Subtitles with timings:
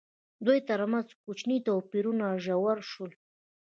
[0.45, 3.11] دوی ترمنځ کوچني توپیرونه ژور شول.